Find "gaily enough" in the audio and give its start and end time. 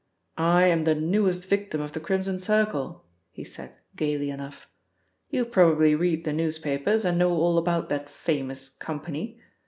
3.95-4.67